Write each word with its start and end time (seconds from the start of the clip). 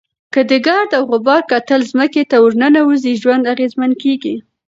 که 0.33 0.41
د 0.49 0.51
ګرد 0.67 0.91
او 0.97 1.03
غبار 1.11 1.41
کتل 1.51 1.81
ځمکې 1.91 2.23
ته 2.29 2.37
ورننوزي، 2.43 3.13
ژوند 3.21 3.49
اغېزمن 3.53 3.91
کېږي. 4.03 4.35